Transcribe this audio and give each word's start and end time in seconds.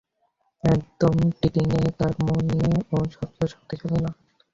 একদম 0.63 1.15
টিংটিঙে, 1.39 1.81
তার 1.99 2.13
মানে 2.21 2.59
ও 2.91 3.07
সবচেয়ে 3.15 3.51
শক্তিশালী 3.53 3.99
না? 4.05 4.11